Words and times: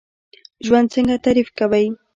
ژوند 0.65 0.87
څنګه 0.93 1.15
تعریف 1.25 1.47
کوئ؟ 1.57 1.87